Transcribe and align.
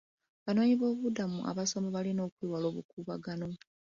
Abanoonyiboobubudamu 0.41 1.39
abasoma 1.51 1.87
balina 1.95 2.21
okwewala 2.27 2.65
obukuubagano. 2.71 3.49